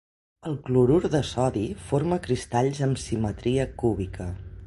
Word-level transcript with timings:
El 0.51 0.55
clorur 0.69 1.03
de 1.15 1.19
sodi 1.31 1.65
forma 1.91 2.19
cristalls 2.25 2.81
amb 2.89 3.05
simetria 3.05 3.69
cúbica. 3.83 4.31